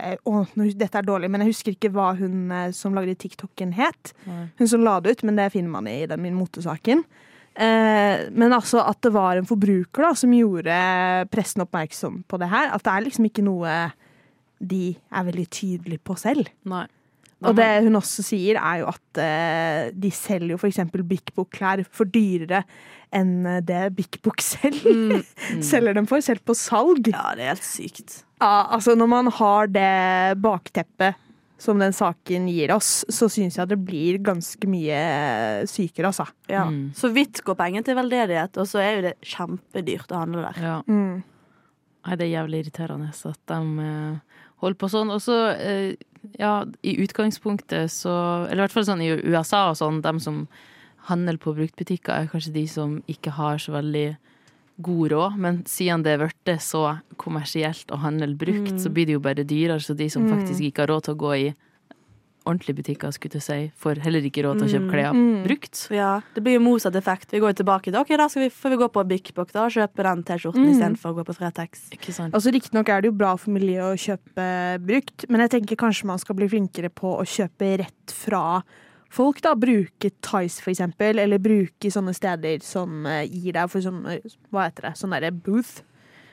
[0.00, 3.72] eh, Å, dette er dårlig, men jeg husker ikke hva hun eh, som lagde TikToken
[3.76, 4.14] het.
[4.58, 7.04] Hun som la det ut, men det finner man i den Min Mote-saken.
[7.60, 10.76] Eh, men altså at det var en forbruker da, som gjorde
[11.32, 12.70] pressen oppmerksom på det her.
[12.72, 13.74] At det er liksom ikke noe
[14.60, 16.50] de er veldig tydelige på selv.
[16.68, 16.86] Nei.
[17.48, 20.82] Og det hun også sier, er jo at eh, de selger jo f.eks.
[21.08, 22.66] Bik Bok-klær for dyrere
[23.16, 25.22] enn eh, det Bik Bok selv
[25.70, 27.08] selger dem for, selv på salg.
[27.08, 28.20] Ja, det er helt sykt.
[28.42, 31.16] Ja, altså Når man har det bakteppet
[31.60, 35.00] som den saken gir oss, så syns jeg det blir ganske mye
[35.68, 36.24] sykere, altså.
[36.48, 36.64] Ja.
[36.96, 40.62] Så vidt går pengene til veldedighet, og så er jo det kjempedyrt å handle der.
[40.64, 40.78] Ja.
[40.88, 41.20] Mm.
[42.00, 44.29] Nei, det er jævlig irriterende at de eh,
[44.60, 45.10] holder på sånn.
[45.10, 45.94] Og så, eh,
[46.38, 50.46] ja, i utgangspunktet så Eller i hvert fall sånn i USA og sånn, dem som
[51.08, 54.16] handler på bruktbutikker, er kanskje de som ikke har så veldig
[54.82, 58.78] god råd, men siden det er blitt så kommersielt å handle brukt, Mm.
[58.80, 59.80] så blir det jo bare dyrere.
[59.80, 60.30] Så de som Mm.
[60.46, 61.54] faktisk ikke har råd til å gå i
[62.46, 64.90] ordentlige butikker, skulle jeg si, får heller ikke råd til å kjøpe Mm.
[64.90, 65.44] klær Mm.
[65.44, 65.88] brukt.
[65.90, 67.30] Ja, det blir jo motsatt effekt.
[67.32, 69.52] Vi går jo tilbake til ok, da skal vi, får vi gå på Bik Bok
[69.52, 70.70] da, og kjøpe den T-skjorten Mm.
[70.72, 71.90] istedenfor å gå på Fretex.
[71.92, 72.32] Ikke sant?
[72.34, 76.04] Altså Riktignok er det jo bra for miljøet å kjøpe brukt, men jeg tenker kanskje
[76.06, 78.62] man skal bli flinkere på å kjøpe rett fra
[79.10, 79.40] folk.
[79.42, 84.02] da, Bruke Tice, for eksempel, eller bruke sånne steder som eh, gir deg for sånn
[84.52, 84.94] Hva heter det?
[84.96, 85.82] Sånn derre booth.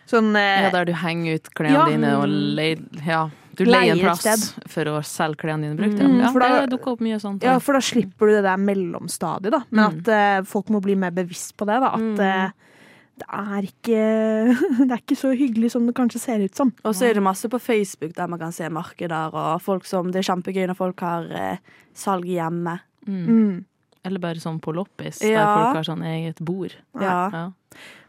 [0.08, 1.86] Sånn eh, Ja, der du henger ut klærne Ja.
[1.86, 4.70] dine og leier Ja, du leier en plass sted.
[4.70, 6.00] for å selge klærne dine brukt.
[6.00, 7.43] Mm, ja, for da- det dukker opp mye sånt.
[7.43, 9.63] Ja, for da slipper du det der mellomstadiet, da.
[9.72, 10.00] Men Mm.
[10.08, 11.93] at uh, folk må bli mer bevisst på det, da.
[11.93, 12.20] At Mm.
[12.20, 12.52] eh,
[13.17, 14.02] det er ikke
[14.88, 16.72] Det er ikke så hyggelig som det kanskje ser ut som.
[16.86, 20.12] Og så er det masse på Facebook der man kan se markeder, og folk som,
[20.12, 21.58] det er kjempegøy når folk har eh,
[21.96, 22.80] salg hjemme.
[23.08, 23.26] Mm.
[23.28, 23.65] Mm.
[24.06, 26.74] Eller bare sånn på loppis, der folk har sånn eget bord.
[27.02, 27.30] Ja.
[27.34, 27.52] Ja.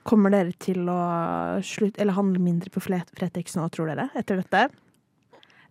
[0.05, 4.69] Kommer dere til å slutte, eller handle mindre på Fretex nå, tror dere, etter dette?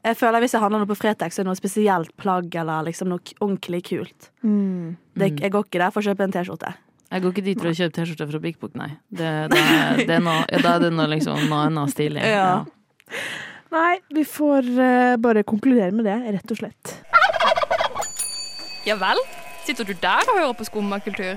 [0.07, 2.53] Jeg føler at Hvis jeg handler noe på Fretex, så er det noe spesielt plagg
[2.55, 4.29] eller liksom noe ordentlig kult.
[4.41, 4.95] Mm.
[5.17, 6.71] Det, jeg går ikke der for å kjøpe en T-skjorte.
[7.07, 8.89] Jeg går ikke dit for å kjøpe T-skjorte fra Big Book, nei.
[9.09, 9.61] Det, det,
[10.07, 12.23] det er noe, ja, da er det noe, liksom, noe annet stilig.
[12.23, 12.63] Ja.
[13.73, 16.95] Nei, vi får uh, bare konkludere med det, rett og slett.
[18.87, 19.19] Ja vel?
[19.67, 21.35] Sitter du der og hører på skummakultur?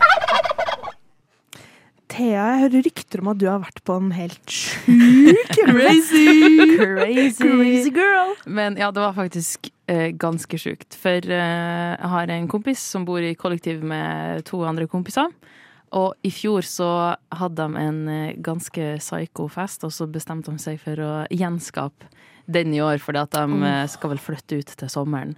[2.11, 6.77] Thea, jeg hører rykter om at du har vært på en helt sjuk Crazy!
[6.77, 7.44] Crazy.
[7.44, 8.35] Crazy girl.
[8.46, 10.96] Men ja, det var faktisk eh, ganske sjukt.
[10.99, 15.31] For eh, jeg har en kompis som bor i kollektiv med to andre kompiser.
[15.96, 16.90] Og i fjor så
[17.35, 22.11] hadde de en eh, ganske psycho fest, og så bestemte de seg for å gjenskape
[22.51, 25.35] den i år, fordi at de eh, skal vel flytte ut til sommeren.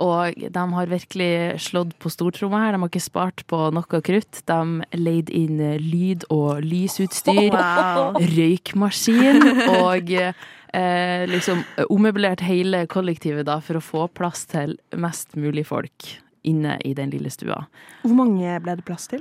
[0.00, 2.72] Og de har virkelig slått på stortromma her.
[2.76, 4.40] De har ikke spart på noe krutt.
[4.48, 4.60] De
[4.96, 8.16] leide inn lyd- og lysutstyr, Wow.
[8.16, 9.42] røykmaskin
[9.82, 16.08] og eh, liksom ommøblert hele kollektivet da, for å få plass til mest mulig folk
[16.48, 17.66] inne i den lille stua.
[18.06, 19.20] Hvor mange ble det plass til?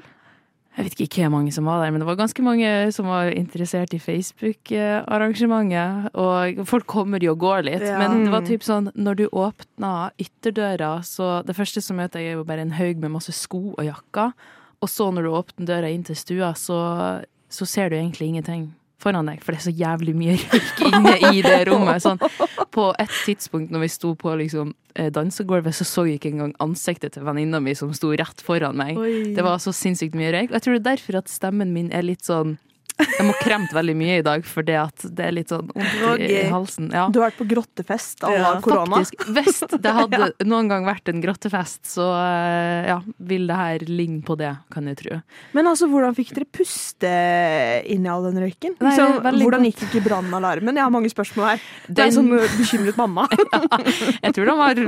[0.79, 3.33] Jeg vet ikke hvor mange som var der, men det var ganske mange som var
[3.35, 6.07] interessert i Facebook-arrangementet.
[6.15, 7.97] Og folk kommer jo og går litt, Ja.
[7.99, 8.47] men det var Mm.
[8.47, 12.61] typ sånn når du åpna ytterdøra, så det første som møter jeg er jo bare
[12.61, 14.31] en haug med masse sko og jakker.
[14.81, 18.71] Og så når du åpner døra inn til stua, så, så ser du egentlig ingenting
[18.99, 22.03] foran deg, for det er så jævlig mye røyk inne i det rommet.
[22.03, 22.19] Sånn,
[22.75, 26.55] på et tidspunkt når vi sto på liksom, eh, dansegulvet, så så jeg ikke engang
[26.63, 28.99] ansiktet til venninna mi som sto rett foran meg.
[28.99, 29.33] Oi.
[29.35, 30.51] Det var så sinnssykt mye røyk.
[30.51, 32.57] Og jeg tror det er derfor at stemmen min er litt sånn
[32.99, 36.89] Jeg må kremt veldig mye i dag, for det er litt sånn vondt i, halsen.
[36.95, 37.05] Ja.
[37.11, 38.99] Du har vært på grottefest av Ja, korona.
[38.99, 39.25] Faktisk.
[39.35, 42.99] Hvis det hadde noen gang vært en grottefest, så eh, ja,
[43.31, 45.21] vil det her ligne på det, kan jeg tro.
[45.55, 47.13] Men altså, hvordan fikk dere puste
[47.89, 48.75] inn i all den røyken?
[48.83, 49.69] Nei, så, hvordan godt.
[49.71, 50.75] gikk ikke brannalarmen?
[50.75, 51.65] Jeg har mange spørsmål her.
[51.87, 53.27] Det er en sånn bekymret mamma.
[54.25, 54.83] Jeg tror den har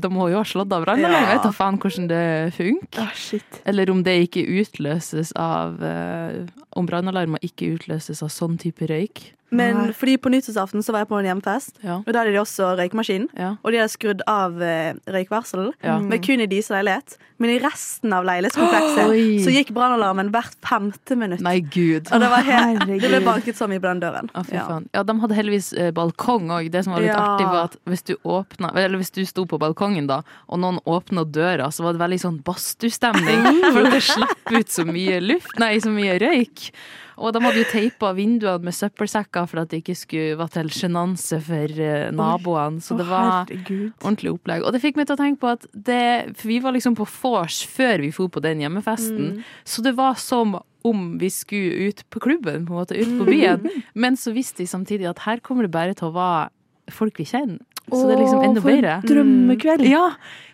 [0.00, 1.16] De må jo ha slått av brannalarm.
[1.16, 1.26] Ja.
[1.28, 2.22] Jeg vet da faen hvordan det
[2.56, 3.02] funker.
[3.02, 3.60] Ah, shit.
[3.68, 6.46] Eller om det ikke utløses av eh,
[6.78, 9.24] Om brannalarmer ikke utløses av sånn type røyk.
[9.50, 9.92] Men Nei.
[9.92, 11.96] fordi på nyttårsaften så var jeg på en hjemmefest, Ja.
[12.06, 13.28] og da hadde de også røykmaskin.
[13.36, 13.56] Ja.
[13.64, 15.98] Og de hadde skrudd av eh, røykvarselen, Ja.
[15.98, 17.16] men kun i deres leilighet.
[17.40, 19.38] Men i resten av leilighetskomplekset Oi.
[19.40, 21.40] så gikk brannalarmen hvert femte minutt.
[21.40, 22.06] Nei, gud.
[22.12, 23.00] Og det, var helt, Herregud.
[23.00, 24.28] det ble banket så mye på den døren.
[24.36, 24.80] Ah, Ja.
[24.92, 26.70] Ja, de hadde heldigvis eh, balkong òg.
[26.70, 29.58] Det som var litt artig, var at hvis du åpna Eller hvis du sto på
[29.58, 33.42] balkongen, da, og noen åpna døra, så var det veldig sånn badstustemning.
[33.72, 36.70] For det slapp ut så mye luft Nei, så mye røyk.
[37.20, 40.70] Og de hadde jo teipa vinduene med søppelsekker for at det ikke skulle være til
[40.72, 42.80] sjenanse for eh, naboene.
[42.80, 43.44] Så det var
[44.00, 44.64] ordentlig opplegg.
[44.64, 46.00] Og det fikk meg til å tenke på at det
[46.40, 49.42] For vi var liksom på vors før vi dro på den hjemmefesten, Mm.
[49.68, 53.26] så det var som om vi skulle ut på klubben, på en måte, ut på
[53.28, 53.66] byen.
[53.94, 56.48] Men så visste vi samtidig at her kommer det bare til å være
[56.90, 57.60] folk vi kjenner.
[57.90, 58.94] Så det er liksom enda for en bedre.
[59.08, 59.84] drømmekveld.
[59.90, 60.06] Ja.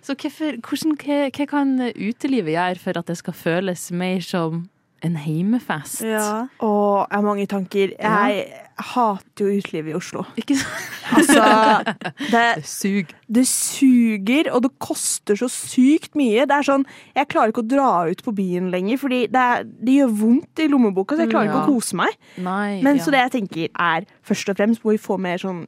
[0.02, 4.64] Så hvorfor, hvordan, hva, hva kan utelivet gjøre for at det skal føles mer som
[5.06, 6.04] en heimefest?
[6.06, 6.46] Ja.
[6.64, 7.92] Og jeg har mange tanker.
[7.96, 10.24] Jeg hater jo utelivet i Oslo.
[10.36, 10.82] Ikke sant?
[11.16, 11.94] Altså,
[12.34, 13.12] det, Sug.
[13.32, 16.44] det suger, og det koster så sykt mye.
[16.48, 16.84] Det er sånn,
[17.16, 20.64] Jeg klarer ikke å dra ut på byen lenger, fordi det, er, det gjør vondt
[20.64, 21.16] i lommeboka.
[21.16, 22.18] Så jeg klarer ikke å kose meg.
[22.36, 22.82] Nei.
[22.84, 23.06] Men ja.
[23.06, 25.64] så det jeg tenker er først og fremst må vi få mer sånn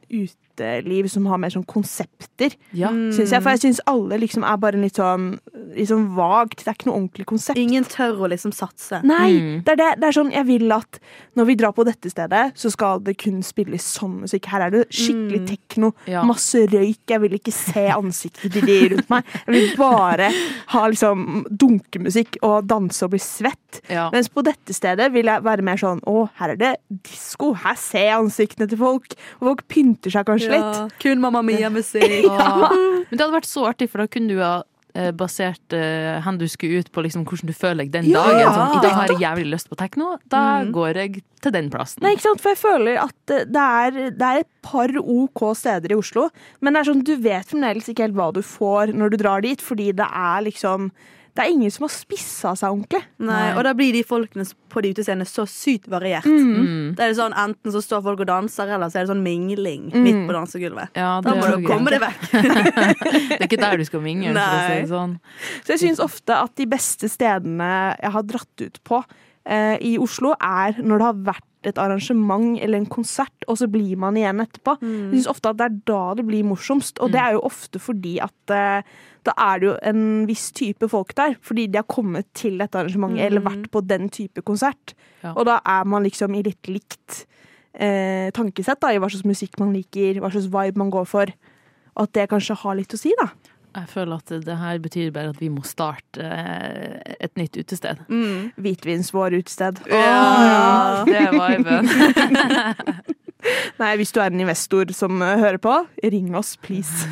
[0.59, 2.55] uteliv som har mer sånn konsepter.
[2.73, 2.89] Ja.
[2.89, 5.39] syns jeg, For jeg syns alle liksom er bare litt sånn,
[5.75, 6.63] litt sånn vagt.
[6.63, 7.57] Det er ikke noe ordentlig konsept.
[7.57, 9.01] Ingen tør å liksom satse.
[9.03, 9.63] Nei, Mm.
[9.63, 10.99] det, er det, det er sånn jeg vil at
[11.37, 14.45] når vi drar på dette stedet, så skal det kun spilles sånn musikk.
[14.51, 16.23] Her er det skikkelig tekno, Ja.
[16.23, 16.99] masse røyk.
[17.07, 19.23] Jeg vil ikke se ansiktet til de rundt meg.
[19.47, 20.31] Jeg vil bare
[20.67, 23.81] ha liksom dunkemusikk og danse og bli svett.
[23.89, 24.09] Ja.
[24.13, 26.71] Mens på dette stedet vil jeg være mer sånn å, her er det
[27.05, 27.53] disko.
[27.61, 29.13] Her ser jeg ansiktene til folk.
[29.39, 32.07] Og folk pynter seg kanskje Ja, kun Mamma Mia-musikk.
[32.29, 32.69] Ja.
[33.09, 34.61] Men det hadde vært så artig, for da kunne du ha
[34.93, 38.23] eh, basert uh, hen du skulle ut på liksom hvordan du føler deg den Ja,
[38.27, 38.53] dagen.
[38.53, 42.03] Sånn, I dag har jeg jævlig lyst på tekno, da går jeg til den plassen.
[42.05, 42.43] Nei, ikke sant?
[42.43, 46.27] For jeg føler at eh, det er, det er et par OK steder i Oslo,
[46.61, 49.45] men det er sånn, du vet fremdeles ikke helt hva du får når du drar
[49.45, 50.91] dit, fordi det er liksom
[51.39, 52.99] Det er ingen som har spissa seg ordentlig.
[53.23, 56.25] Nei, og da blir de folkene på de utestedene så sykt variert.
[56.27, 56.89] Mm.
[56.97, 59.87] Det er sånn, Enten så står folk og danser, eller så er det sånn mingling
[59.93, 60.03] Mm.
[60.03, 60.91] midt på dansegulvet.
[60.99, 62.27] Ja, Da må du komme deg vekk.
[63.31, 65.15] Det er ikke der du skal mingle, for å si det sånn.
[65.63, 67.71] Så jeg syns ofte at de beste stedene
[68.01, 68.99] jeg har dratt ut på
[69.45, 73.97] i Oslo, er når det har vært et arrangement eller en konsert, og så blir
[73.99, 74.77] man igjen etterpå.
[74.83, 77.81] Jeg syns ofte at det er da det blir morsomst, og det er jo ofte
[77.83, 78.91] fordi at eh,
[79.27, 82.79] da er det jo en viss type folk der, fordi de har kommet til dette
[82.79, 84.95] arrangementet eller vært på den type konsert.
[85.23, 85.33] Ja.
[85.35, 87.25] Og da er man liksom i litt likt
[87.73, 91.33] eh, tankesett da, i hva slags musikk man liker, hva slags vibe man går for.
[91.97, 93.27] Og at det kanskje har litt å si, da.
[93.75, 98.01] Jeg føler at det her betyr bare at vi må starte eh, et nytt utested.
[98.09, 98.49] Mm.
[98.57, 99.83] Hvitvinsvår utested.
[99.91, 101.89] Ja, det var viben.
[103.81, 107.07] Nei, hvis du er en investor som eh, hører på, ring oss, please.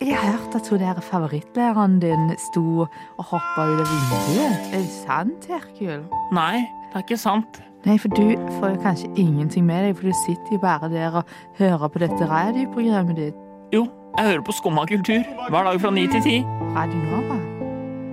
[0.00, 4.70] Jeg har hørt at hun der favorittlæreren din sto og hoppa ut av vinduet.
[4.70, 6.06] Er det sant, Herkul?
[6.32, 7.60] Nei, det er ikke sant.
[7.84, 8.24] Nei, for du
[8.60, 12.02] får jo kanskje ingenting med deg, for du sitter jo bare der og hører på
[12.06, 13.46] dette radioprogrammet ditt.
[13.70, 13.84] Jo,
[14.18, 16.32] jeg hører på Skumma kultur hver dag fra ni til ti.
[16.74, 17.36] Radio Nova.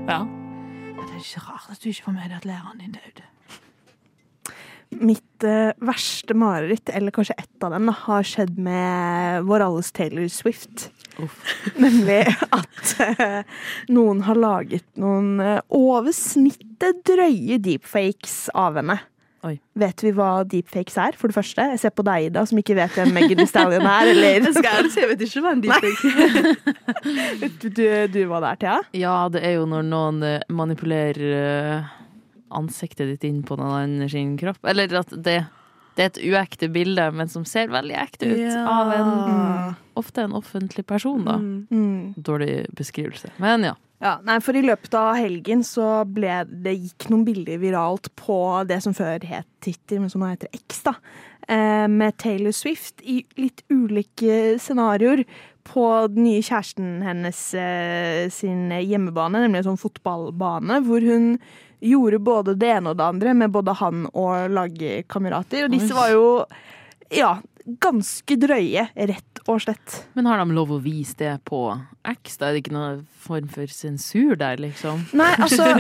[0.05, 0.19] Ja.
[0.19, 3.25] Ja, det er ikke rart at du ikke får med deg at læreren din døde.
[5.01, 9.89] Mitt uh, verste mareritt, eller kanskje ett av dem, da, har skjedd med vår alles
[9.97, 10.91] Taylor Swift.
[11.83, 12.21] Nemlig
[12.53, 13.57] at uh,
[13.89, 18.99] noen har laget noen uh, over snittet drøye deepfakes av henne.
[19.47, 19.55] Oi.
[19.79, 21.67] Vet vi hva deepfakes er, for det første?
[21.71, 24.09] Jeg ser på deg, Ida, som ikke vet hvem Megan Thee Stallion er.
[24.11, 24.47] Eller?
[24.49, 28.79] Jeg skal si, jeg vet ikke hva en deepfake du, du, du var der, Thea?
[28.97, 31.93] Ja, det er jo når noen eh, manipulerer eh,
[32.57, 34.59] ansiktet ditt inn på noen annen sin kropp.
[34.67, 35.39] Eller at det,
[35.95, 38.43] det er et uekte bilde, men som ser veldig ekte ut.
[38.43, 38.63] Ja.
[38.67, 41.37] Av en, ofte en offentlig person, da.
[41.39, 42.17] Mm.
[42.19, 43.31] Dårlig beskrivelse.
[43.43, 43.77] Men ja.
[44.03, 48.37] Ja, nei, for i løpet av helgen så ble det gikk noen bilder viralt på
[48.69, 50.93] det som før het Twitter, men som nå heter X, da.
[51.47, 55.23] Eh, med Taylor Swift i litt ulike scenarioer
[55.67, 61.33] på den nye kjæresten hennes eh, sin hjemmebane, nemlig en sånn fotballbane, hvor hun
[61.83, 65.65] gjorde både det ene og det andre med både han og lagkamerater.
[65.65, 66.27] Og disse var jo,
[67.13, 69.95] ja, ganske drøye, rett og slett.
[70.15, 71.61] Men har de lov å vise det på
[72.07, 72.37] X?
[72.39, 75.03] Da er det ikke noen form for sensur der, liksom?
[75.17, 75.73] Nei, altså,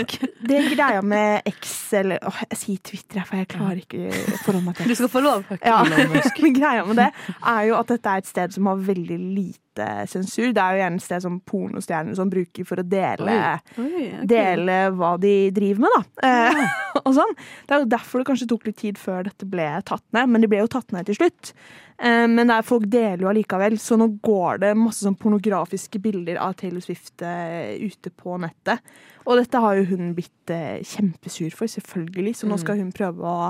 [0.47, 4.65] det greia med X, eller åh, jeg sier Twitter, for jeg klarer ikke å forholde
[4.67, 5.47] meg til Du skal få lov.
[5.61, 9.21] Ja, men greia med det er jo at dette er et sted som har veldig
[9.23, 9.66] lite
[10.09, 10.49] sensur.
[10.55, 13.35] Det er jo gjerne et sted som pornostjerner som bruker for å dele,
[13.77, 14.23] Oi, ok.
[14.29, 16.29] dele hva de driver med, da.
[16.29, 16.69] Ja.
[17.05, 17.35] og sånn.
[17.67, 20.43] Det er jo derfor det kanskje tok litt tid før dette ble tatt ned, men
[20.43, 21.53] det ble jo tatt ned til slutt.
[21.97, 26.01] Eh, men det er, folk deler jo allikevel, så nå går det masse sånn pornografiske
[26.03, 28.83] bilder av Taylor Swift eh, ute på nettet.
[29.27, 32.31] Og dette har jo hun blitt eh, kjempesur for, selvfølgelig.
[32.39, 32.61] Så nå Mm.
[32.63, 33.49] skal hun prøve å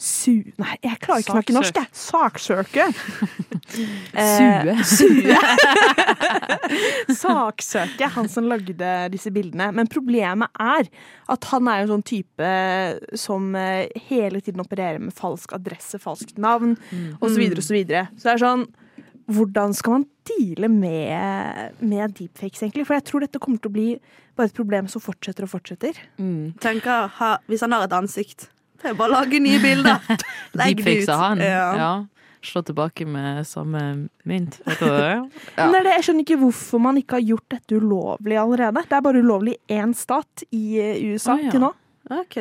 [0.00, 0.38] su...
[0.56, 1.88] Nei, jeg klarer ikke å snakke norsk, jeg!
[1.92, 2.86] Saksøke.
[4.18, 5.36] Eh, Sue.
[7.18, 9.68] Saksøke han som lagde disse bildene.
[9.76, 10.88] Men problemet er
[11.30, 12.50] at han er jo en sånn type
[13.20, 17.16] som eh, hele tiden opererer med falsk adresse, falskt navn Mm.
[17.20, 17.36] osv.
[17.52, 17.62] osv.
[17.68, 18.06] Så, videre.
[18.16, 18.62] så det er sånn
[19.28, 22.86] Hvordan skal man deale med, med deepfakes, egentlig?
[22.88, 23.88] For jeg tror dette kommer til å bli
[24.38, 25.98] bare et problem som fortsetter og fortsetter.
[26.62, 28.46] Tenker, ha, Hvis han har et ansikt,
[28.84, 29.98] er bare å lage nye bilder.
[30.58, 31.12] Legg det Deepfakes ut.
[31.16, 31.42] av han.
[31.44, 31.66] Ja.
[31.76, 31.90] Ja.
[32.48, 33.80] Slå tilbake med samme
[34.30, 34.60] mynt.
[34.64, 35.16] Vet du det?
[35.58, 38.84] Men det er det, jeg skjønner ikke hvorfor man ikke har gjort dette ulovlig allerede.
[38.86, 41.50] Det er bare ulovlig i én stat i eh, USA Å, ja.
[41.52, 41.72] til nå.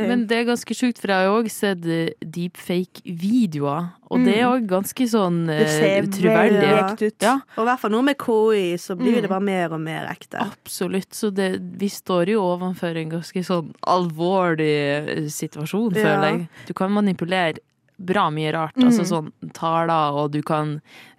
[0.08, 3.90] Men det er ganske sjukt, for jeg har jo òg sett eh, deepfake-videoer.
[4.10, 4.54] Og det er Mm.
[4.54, 6.62] òg ganske sånn Det ser eh, troverdig.
[6.62, 7.22] veldig ekte ut.
[7.22, 9.22] Ja, Og i hvert fall nå med KI, så blir Mm.
[9.22, 10.40] det bare mer og mer ekte.
[10.40, 11.10] absolutt.
[11.12, 16.04] Så det, vi står jo overfor en ganske sånn alvorlig eh, situasjon, Ja.
[16.04, 16.50] føler jeg.
[16.68, 17.58] Du kan manipulere
[17.98, 18.76] bra mye rart.
[18.78, 18.88] Mm.
[18.90, 20.76] Altså sånn taler, og du kan,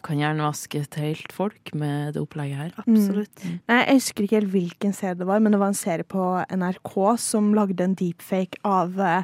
[0.07, 2.73] kan gjerne vaske et helt folk med det opplegget her.
[2.85, 3.43] Absolutt.
[3.69, 6.27] Nei, jeg husker ikke helt hvilken serie det var, men det var en serie på
[6.55, 9.23] NRK som lagde en deepfake av eh,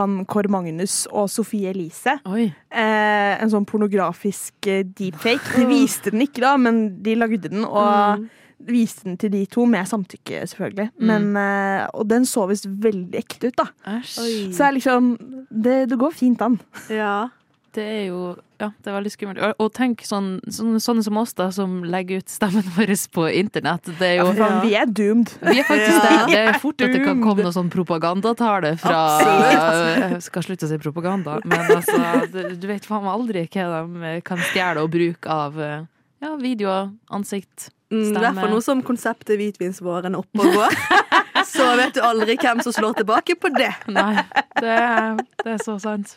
[0.00, 2.18] han Kåre Magnus og Sofie Elise.
[2.26, 2.48] Oi.
[2.70, 5.54] Eh, en sånn pornografisk eh, deepfake.
[5.60, 7.64] De viste den ikke, da, men de lagde den.
[7.64, 8.28] Og Mm.
[8.66, 10.90] Viste den til de to, med samtykke, selvfølgelig.
[10.98, 11.06] Mm.
[11.10, 13.68] Men, eh, og den så visst veldig ekte ut, da.
[13.98, 14.52] Æsj.
[14.52, 15.10] Så det er liksom
[15.50, 16.60] Det, det går fint an.
[16.90, 17.28] Ja.
[17.76, 19.38] Det er jo Ja, det er veldig skummelt.
[19.44, 23.26] Og, og tenk sånn, sånne, sånne som oss, da, som legger ut stemmen vår på
[23.28, 23.84] internett.
[23.98, 25.34] Det er jo ja, faen, vi er doomed.
[25.44, 26.06] Vi er faktisk Ja.
[26.08, 26.14] det.
[26.32, 30.00] Det er fort at det kan komme noe sånn propagandatale fra Absolutt.
[30.14, 34.14] Jeg skal slutte å si propaganda, men altså Du vet faen meg aldri hva de
[34.24, 35.84] kan stjele og bruke av eh,
[36.24, 40.78] ja, videoer, ansikt, Mm, I hvert fall nå som konseptet hvitvinsvåren er oppe og går.
[41.54, 43.70] så vet du aldri hvem som slår tilbake på det.
[43.94, 44.24] Nei,
[44.58, 46.16] det er, det er så sant.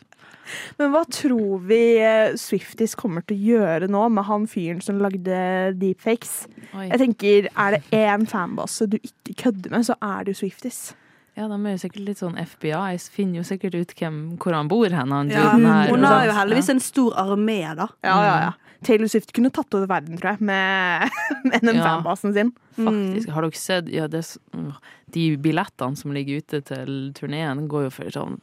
[0.80, 4.98] Men hva tror vi eh, Swifties kommer til å gjøre nå med han fyren som
[5.02, 5.42] lagde
[5.78, 6.48] deepfakes?
[6.74, 6.88] Oi.
[6.88, 10.80] Jeg tenker, Er det én fanbase du ikke kødder med, så er det jo Swifties.
[11.38, 14.56] Ja, de er jo sikkert litt sånn FBI, Jeg finner jo sikkert ut hvem, hvor
[14.56, 15.14] han bor hen.
[15.14, 17.86] Han Ja, hun har jo heldigvis en stor armé, da.
[18.02, 18.52] Ja, ja, ja.
[18.86, 21.10] Taylor Swift kunne tatt over verden, tror jeg, med,
[21.50, 21.84] med den Ja.
[21.90, 22.52] fanbasen sin.
[22.78, 23.28] Faktisk.
[23.34, 24.22] Har dere sett ja, det,
[24.56, 24.78] åh,
[25.12, 28.38] De billettene som ligger ute til turneen, går jo for sånn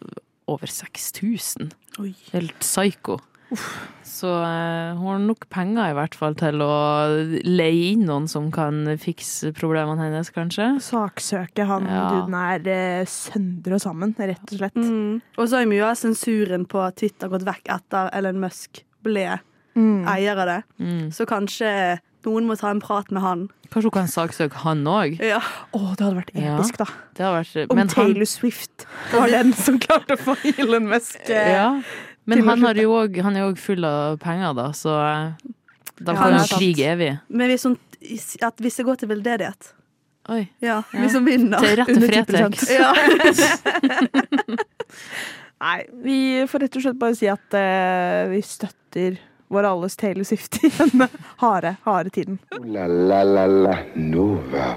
[0.48, 1.72] over 6000.
[2.00, 2.14] Oi.
[2.34, 3.18] Helt psycho.
[4.04, 6.72] Så eh, hun har nok penger i hvert fall til å
[7.48, 10.68] leie inn noen som kan fikse problemene hennes, kanskje.
[10.84, 12.04] Saksøke han Ja.
[12.12, 14.76] duden er eh, søndre og sammen, rett og slett.
[14.76, 15.22] Mm.
[15.38, 19.40] Og så har jo mye av sensuren på Twitter gått vekk etter Ellen Musk ble
[19.78, 20.08] Mm.
[20.10, 20.62] eier av det.
[20.82, 21.08] Mm.
[21.14, 21.70] Så kanskje
[22.28, 23.46] noen må ta en prat med han.
[23.72, 25.18] Kanskje hun kan saksøke han òg?
[25.24, 25.40] Ja.
[25.76, 26.88] Oh, det hadde vært episk, da.
[27.16, 30.90] Det har vært, Om men han, Taylor Swift var den som klarte å få Elon
[30.92, 31.70] Musk eh, ja,
[32.28, 35.54] men han, har jo også, han er jo òg full av penger, da, så eh,
[35.98, 37.14] da Ja, han krig evig.
[37.30, 37.78] Men hvis, hun,
[38.46, 39.74] at hvis det går til veldedighet
[40.28, 40.42] Oi.
[40.60, 41.00] Ja, Ja.
[41.00, 41.64] hvis hun vinner.
[41.64, 42.26] Til rett til Under 10%.
[42.28, 42.68] Fretex.
[42.76, 42.92] Ja.
[45.64, 46.18] Nei, vi
[46.52, 49.16] får rett og slett bare si at uh, vi støtter
[49.48, 51.08] vår alles Taylor Swift i denne
[51.44, 52.40] harde, harde tiden.
[52.66, 54.76] La la la la Nova.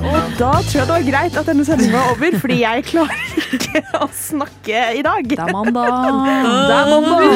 [0.00, 3.29] Og da tror jeg det var greit at denne sendingen var over, fordi jeg klarer
[4.00, 5.26] å snakke i dag.
[5.30, 5.90] Det er mandag.
[6.70, 7.30] Det er mandag.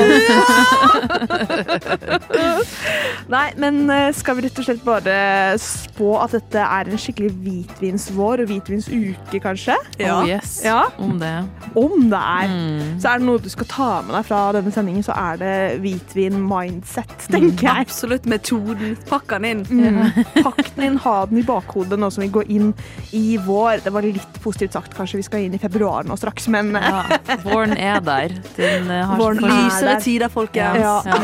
[3.34, 5.16] Nei, men eh, skal vi rett og slett bare
[5.60, 9.76] spå at dette er en skikkelig hvitvinsvår og hvitvinsuke, kanskje?
[10.00, 10.18] Ja.
[10.20, 10.84] Oh yes, Ja.
[10.98, 11.32] om det.
[11.78, 12.48] Om det er.
[12.52, 13.00] Mm.
[13.02, 15.54] Så er det noe du skal ta med deg fra denne sendingen, så er det
[15.84, 17.88] hvitvin-mindset, tenker jeg.
[17.88, 18.94] Absolutt metoden.
[19.08, 19.64] Pakk den inn.
[19.68, 20.24] Mm.
[20.46, 22.72] Pakk den inn, ha den i bakhodet nå som vi går inn
[23.16, 23.82] i vår.
[23.84, 26.84] Det var litt positivt sagt, kanskje vi skal inn i februar nå straks, men eh,
[26.88, 28.34] Ja, våren er der.
[28.56, 30.02] Den eh, har Våren er Lysere der.
[30.04, 30.78] tider, folkens.
[30.80, 31.00] Ja.
[31.06, 31.18] Ja.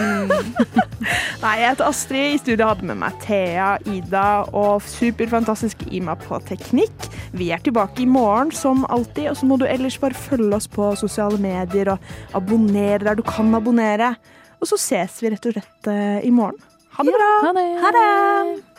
[1.43, 2.35] Nei, jeg heter Astrid.
[2.35, 4.25] I studio hadde med meg Thea, Ida
[4.57, 7.09] og superfantastiske Ima på teknikk.
[7.37, 10.69] Vi er tilbake i morgen som alltid, og så må du ellers bare følge oss
[10.71, 14.15] på sosiale medier og abonnere der du kan abonnere.
[14.61, 16.61] Og så ses vi rett og slett eh, i morgen.
[16.99, 17.31] Ha det bra!
[17.47, 17.69] Ha det.
[17.81, 18.70] Ha det!